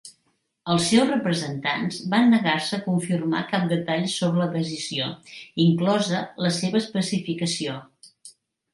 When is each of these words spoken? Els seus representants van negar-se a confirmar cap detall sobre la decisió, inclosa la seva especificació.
Els 0.75 0.85
seus 0.91 1.09
representants 1.11 1.99
van 2.13 2.31
negar-se 2.37 2.73
a 2.79 2.83
confirmar 2.87 3.43
cap 3.53 3.69
detall 3.75 4.09
sobre 4.17 4.43
la 4.43 4.49
decisió, 4.59 5.13
inclosa 5.69 6.27
la 6.49 6.57
seva 6.61 6.85
especificació. 6.85 7.81